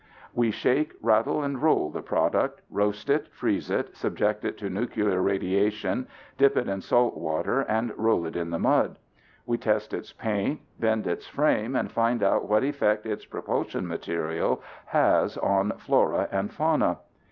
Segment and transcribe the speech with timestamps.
[0.33, 5.21] We shake, rattle and roll the product, roast it, freeze it, subject it to nuclear
[5.21, 6.07] radiation,
[6.39, 8.97] dip it in salt water and roll it in the mud.
[9.45, 14.63] We test its paint, bend its frame and find out what effect its propulsion material
[14.85, 16.97] has on flora and fauna.